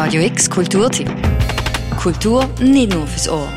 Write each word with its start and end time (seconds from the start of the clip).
Radio 0.00 0.22
X 0.22 0.48
Kulturtipp. 0.48 1.10
Kultur 2.00 2.48
nicht 2.60 2.94
nur 2.94 3.04
fürs 3.04 3.28
Ohr. 3.28 3.52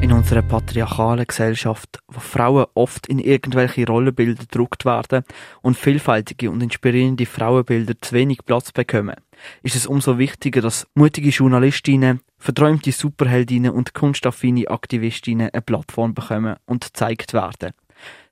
In 0.00 0.10
unserer 0.12 0.40
patriarchalen 0.40 1.26
Gesellschaft, 1.26 1.98
wo 2.08 2.20
Frauen 2.20 2.64
oft 2.72 3.06
in 3.08 3.18
irgendwelche 3.18 3.86
Rollenbilder 3.86 4.44
gedruckt 4.46 4.86
werden 4.86 5.24
und 5.60 5.76
vielfältige 5.76 6.50
und 6.50 6.62
inspirierende 6.62 7.26
Frauenbilder 7.26 7.92
zu 8.00 8.14
wenig 8.14 8.46
Platz 8.46 8.72
bekommen, 8.72 9.16
ist 9.62 9.76
es 9.76 9.86
umso 9.86 10.16
wichtiger, 10.16 10.62
dass 10.62 10.86
mutige 10.94 11.28
Journalistinnen, 11.28 12.20
verträumte 12.38 12.90
Superheldinnen 12.90 13.72
und 13.72 13.92
kunstaffine 13.92 14.70
Aktivistinnen 14.70 15.50
eine 15.52 15.60
Plattform 15.60 16.14
bekommen 16.14 16.56
und 16.64 16.82
gezeigt 16.82 17.34
werden. 17.34 17.74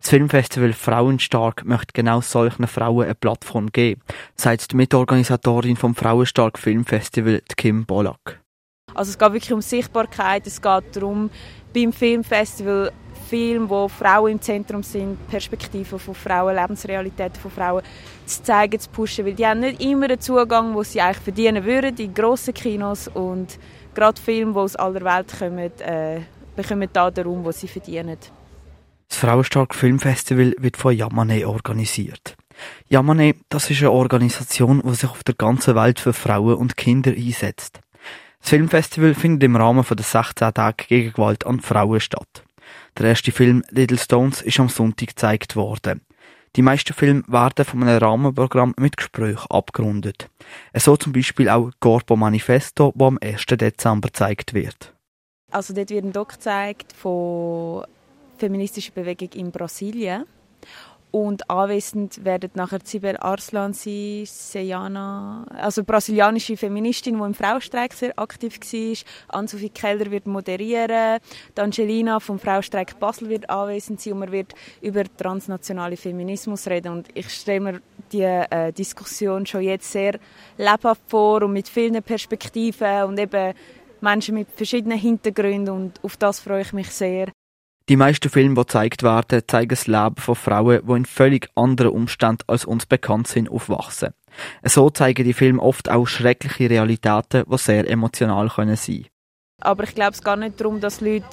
Das 0.00 0.10
Filmfestival 0.10 0.72
Frauenstark 0.72 1.64
möchte 1.64 1.92
genau 1.92 2.20
solchen 2.20 2.66
Frauen 2.66 3.04
eine 3.04 3.14
Plattform 3.14 3.70
geben, 3.70 4.02
sagt 4.34 4.72
die 4.72 4.76
Mitorganisatorin 4.76 5.76
vom 5.76 5.94
Frauenstark 5.94 6.58
Filmfestival, 6.58 7.42
Kim 7.56 7.86
Bollack. 7.86 8.40
Also 8.94 9.10
es 9.10 9.18
geht 9.18 9.32
wirklich 9.32 9.52
um 9.52 9.62
Sichtbarkeit, 9.62 10.46
es 10.46 10.60
geht 10.60 10.96
darum, 10.96 11.30
beim 11.72 11.92
Filmfestival 11.92 12.92
Filme, 13.32 13.70
wo 13.70 13.88
Frauen 13.88 14.32
im 14.32 14.40
Zentrum 14.42 14.82
sind, 14.82 15.16
Perspektiven 15.28 15.98
von 15.98 16.14
Frauen, 16.14 16.54
Lebensrealitäten 16.54 17.40
von 17.40 17.50
Frauen 17.50 17.82
zu 18.26 18.42
zeigen, 18.42 18.78
zu 18.78 18.90
pushen, 18.90 19.24
weil 19.24 19.32
die 19.32 19.46
haben 19.46 19.60
nicht 19.60 19.82
immer 19.82 20.08
den 20.08 20.20
Zugang, 20.20 20.74
den 20.74 20.84
sie 20.84 21.00
eigentlich 21.00 21.24
verdienen 21.24 21.64
würden 21.64 21.96
in 21.96 22.12
grossen 22.12 22.52
Kinos 22.52 23.08
und 23.08 23.58
gerade 23.94 24.20
Filme, 24.20 24.52
die 24.52 24.58
aus 24.58 24.76
aller 24.76 25.02
Welt 25.02 25.32
kommen, 25.38 25.70
äh, 25.80 26.20
bekommen 26.54 26.90
da 26.92 27.10
den 27.10 27.24
Raum, 27.24 27.42
den 27.42 27.52
sie 27.52 27.68
verdienen. 27.68 28.18
Das 29.12 29.18
Frauenstark 29.18 29.74
Filmfestival 29.74 30.54
wird 30.58 30.78
von 30.78 30.96
Yamane 30.96 31.46
organisiert. 31.46 32.34
Yamane, 32.88 33.34
das 33.50 33.68
ist 33.68 33.80
eine 33.80 33.90
Organisation, 33.90 34.80
die 34.82 34.94
sich 34.94 35.10
auf 35.10 35.22
der 35.22 35.34
ganzen 35.34 35.74
Welt 35.74 36.00
für 36.00 36.14
Frauen 36.14 36.54
und 36.54 36.78
Kinder 36.78 37.10
einsetzt. 37.10 37.80
Das 38.40 38.48
Filmfestival 38.48 39.12
findet 39.14 39.42
im 39.42 39.56
Rahmen 39.56 39.84
der 39.86 40.02
16 40.02 40.54
Tage 40.54 40.86
gegen 40.86 41.12
Gewalt 41.12 41.44
an 41.44 41.60
Frauen 41.60 42.00
statt. 42.00 42.42
Der 42.96 43.08
erste 43.08 43.32
Film 43.32 43.62
Little 43.68 43.98
Stones 43.98 44.40
ist 44.40 44.58
am 44.58 44.70
Sonntag 44.70 45.08
gezeigt 45.08 45.56
worden. 45.56 46.00
Die 46.56 46.62
meisten 46.62 46.94
Filme 46.94 47.22
werden 47.26 47.66
von 47.66 47.82
einem 47.82 47.98
Rahmenprogramm 47.98 48.72
mit 48.78 48.96
Gesprächen 48.96 49.50
abgerundet. 49.50 50.30
So 50.72 50.96
zum 50.96 51.12
Beispiel 51.12 51.50
auch 51.50 51.70
Corpo 51.80 52.16
Manifesto, 52.16 52.94
wo 52.96 53.08
am 53.08 53.18
1. 53.22 53.44
Dezember 53.44 54.08
gezeigt 54.08 54.54
wird. 54.54 54.94
Also 55.50 55.74
dort 55.74 55.90
wird 55.90 56.02
ein 56.06 56.12
Doc 56.14 56.30
gezeigt 56.30 56.94
von 56.94 57.84
feministischer 58.42 58.92
Bewegung 58.92 59.30
in 59.34 59.52
Brasilien 59.52 60.26
und 61.12 61.50
anwesend 61.50 62.24
werden 62.24 62.50
nachher 62.54 62.80
Sibel 62.82 63.18
Arslan 63.18 63.74
sein, 63.74 64.24
Sejana, 64.24 65.44
also 65.50 65.84
brasilianische 65.84 66.56
Feministin, 66.56 67.18
die 67.18 67.22
im 67.22 67.34
Frauenstreik 67.34 67.92
sehr 67.92 68.18
aktiv 68.18 68.58
war. 68.58 69.38
Ann-Sophie 69.38 69.68
Keller 69.68 70.10
wird 70.10 70.26
moderieren. 70.26 71.20
Die 71.54 71.60
Angelina 71.60 72.18
vom 72.18 72.38
Frauenstreik 72.38 72.98
Basel 72.98 73.28
wird 73.28 73.50
anwesend 73.50 74.00
sein 74.00 74.14
und 74.14 74.20
man 74.20 74.32
wird 74.32 74.54
über 74.80 75.04
transnationalen 75.04 75.98
Feminismus 75.98 76.66
reden. 76.66 76.92
Und 76.92 77.08
ich 77.12 77.28
stelle 77.28 77.60
mir 77.60 77.82
die 78.10 78.22
äh, 78.22 78.72
Diskussion 78.72 79.44
schon 79.44 79.62
jetzt 79.62 79.92
sehr 79.92 80.18
lebhaft 80.56 81.02
vor 81.08 81.42
und 81.42 81.52
mit 81.52 81.68
vielen 81.68 82.02
Perspektiven 82.02 83.02
und 83.02 83.20
eben 83.20 83.52
Menschen 84.00 84.34
mit 84.34 84.48
verschiedenen 84.50 84.98
Hintergründen 84.98 85.74
und 85.74 86.02
auf 86.02 86.16
das 86.16 86.40
freue 86.40 86.62
ich 86.62 86.72
mich 86.72 86.88
sehr. 86.90 87.28
Die 87.88 87.96
meisten 87.96 88.28
Filme, 88.28 88.54
die 88.54 88.60
gezeigt 88.60 89.02
werden, 89.02 89.42
zeigen 89.46 89.70
das 89.70 89.86
Leben 89.86 90.16
von 90.16 90.34
Frauen, 90.34 90.80
die 90.86 90.92
in 90.92 91.04
völlig 91.04 91.48
anderen 91.54 91.92
Umständen 91.92 92.44
als 92.46 92.64
uns 92.64 92.86
bekannt 92.86 93.28
sind, 93.28 93.50
aufwachsen. 93.50 94.14
So 94.64 94.90
zeigen 94.90 95.24
die 95.24 95.32
Filme 95.32 95.60
oft 95.60 95.90
auch 95.90 96.06
schreckliche 96.06 96.70
Realitäten, 96.70 97.44
die 97.50 97.58
sehr 97.58 97.88
emotional 97.88 98.48
können 98.48 98.76
sein 98.76 99.06
Aber 99.60 99.84
ich 99.84 99.94
glaube, 99.94 100.12
es 100.12 100.22
geht 100.22 100.38
nicht 100.38 100.60
darum, 100.60 100.80
dass 100.80 101.00
Leute 101.00 101.26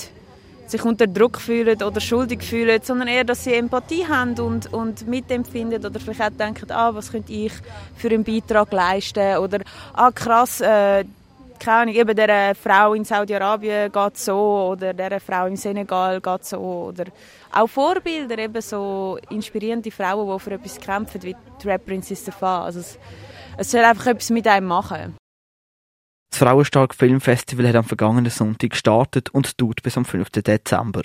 sich 0.69 0.83
unter 0.83 1.07
Druck 1.07 1.39
fühlen 1.39 1.81
oder 1.81 1.99
schuldig 1.99 2.43
fühlen, 2.43 2.79
sondern 2.83 3.07
eher, 3.07 3.23
dass 3.23 3.43
sie 3.43 3.53
Empathie 3.53 4.05
haben 4.07 4.39
und, 4.39 4.71
und 4.71 5.07
mitempfinden 5.07 5.83
oder 5.83 5.99
vielleicht 5.99 6.21
auch 6.21 6.37
denken, 6.37 6.71
ah, 6.71 6.93
was 6.93 7.11
könnte 7.11 7.33
ich 7.33 7.53
für 7.95 8.09
einen 8.09 8.23
Beitrag 8.23 8.71
leisten 8.71 9.37
oder 9.37 9.61
ah, 9.93 10.11
krass, 10.11 10.61
äh, 10.61 11.05
keine 11.59 11.81
Ahnung, 11.81 11.95
eben 11.95 12.15
dieser 12.15 12.55
Frau 12.55 12.93
in 12.93 13.03
Saudi-Arabien 13.03 13.91
geht 13.91 14.17
so 14.17 14.69
oder 14.71 14.93
dieser 14.93 15.19
Frau 15.19 15.45
im 15.45 15.55
Senegal 15.55 16.19
geht 16.21 16.45
so 16.45 16.57
oder 16.57 17.05
auch 17.51 17.67
Vorbilder, 17.67 18.37
eben 18.37 18.61
so 18.61 19.17
inspirierende 19.29 19.91
Frauen, 19.91 20.31
die 20.31 20.39
für 20.39 20.51
etwas 20.51 20.79
kämpfen, 20.79 21.21
wie 21.23 21.35
die 21.61 21.69
Rapperin 21.69 22.01
Sister 22.01 22.31
Fa. 22.31 22.63
Also 22.63 22.79
es, 22.79 22.97
es 23.57 23.71
soll 23.71 23.83
einfach 23.83 24.07
etwas 24.07 24.29
mit 24.29 24.47
einem 24.47 24.67
machen. 24.67 25.18
Das 26.39 26.47
Frauenstark 26.47 26.95
Filmfestival 26.95 27.67
hat 27.67 27.75
am 27.75 27.83
vergangenen 27.83 28.31
Sonntag 28.31 28.69
gestartet 28.69 29.29
und 29.31 29.57
tut 29.57 29.83
bis 29.83 29.97
am 29.97 30.05
5. 30.05 30.29
Dezember. 30.29 31.01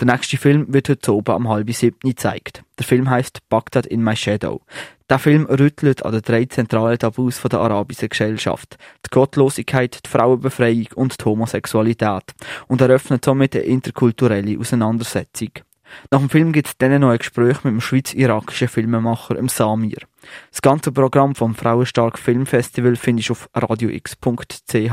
Der 0.00 0.06
nächste 0.06 0.38
Film 0.38 0.72
wird 0.72 0.88
heute 0.88 1.14
oben 1.14 1.34
am 1.34 1.48
halb 1.50 1.70
siebten 1.74 2.08
gezeigt. 2.08 2.62
Der 2.78 2.86
Film 2.86 3.10
heißt 3.10 3.40
Baghdad 3.50 3.84
in 3.84 4.02
my 4.02 4.16
Shadow. 4.16 4.62
Der 5.10 5.18
Film 5.18 5.44
rüttelt 5.44 6.02
an 6.02 6.12
den 6.12 6.22
drei 6.22 6.46
zentralen 6.46 6.98
Tabus 6.98 7.42
der 7.42 7.60
arabischen 7.60 8.08
Gesellschaft. 8.08 8.78
Die 9.04 9.10
Gottlosigkeit, 9.10 10.00
die 10.02 10.08
Frauenbefreiung 10.08 10.86
und 10.94 11.20
die 11.20 11.24
Homosexualität. 11.26 12.32
Und 12.66 12.80
eröffnet 12.80 13.22
somit 13.22 13.54
eine 13.54 13.64
interkulturelle 13.64 14.58
Auseinandersetzung. 14.58 15.50
Nach 16.10 16.20
dem 16.20 16.30
Film 16.30 16.52
gibt 16.52 16.68
es 16.68 16.78
dann 16.78 16.98
noch 17.02 17.10
ein 17.10 17.18
Gespräch 17.18 17.64
mit 17.64 17.74
dem 17.74 17.82
schweiz-irakischen 17.82 18.68
Filmemacher 18.68 19.36
Samir. 19.48 19.98
Das 20.50 20.62
ganze 20.62 20.92
Programm 20.92 21.34
vom 21.34 21.54
Frauenstark 21.54 22.18
Filmfestival 22.18 22.96
findest 22.96 23.30
du 23.30 23.32
auf 23.32 23.48
radiox.ch. 23.54 24.92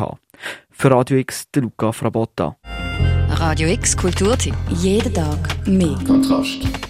Für 0.69 0.91
Radio 0.91 1.17
X, 1.17 1.49
der 1.51 1.63
Luca 1.63 1.91
Frabotta. 1.91 2.57
Radio 3.29 3.69
X 3.69 3.95
Kulturtipp. 3.95 4.55
Jeden 4.69 5.13
Tag 5.13 5.67
mehr. 5.67 5.97
Kontrast. 6.05 6.86